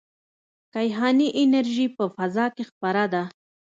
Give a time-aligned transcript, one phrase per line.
[0.73, 3.23] کیهاني انرژي په فضا کې خپره ده.